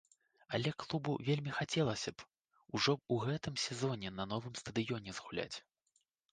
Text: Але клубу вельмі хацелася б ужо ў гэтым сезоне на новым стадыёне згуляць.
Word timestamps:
Але 0.57 0.69
клубу 0.83 1.11
вельмі 1.27 1.51
хацелася 1.57 2.09
б 2.15 2.27
ужо 2.75 2.91
ў 2.97 3.29
гэтым 3.29 3.55
сезоне 3.67 4.15
на 4.19 4.29
новым 4.35 4.59
стадыёне 4.65 5.11
згуляць. 5.23 5.55